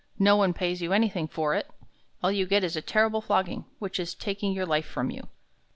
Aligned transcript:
No 0.17 0.35
one 0.35 0.51
pays 0.55 0.81
you 0.81 0.93
anything 0.93 1.27
for 1.27 1.53
it. 1.53 1.69
All 2.23 2.31
you 2.31 2.47
get 2.47 2.63
is 2.63 2.75
a 2.75 2.81
terrible 2.81 3.21
flogging, 3.21 3.65
which 3.77 3.99
is 3.99 4.15
taking 4.15 4.51
your 4.51 4.65
life 4.65 4.87
from 4.87 5.11
you." 5.11 5.27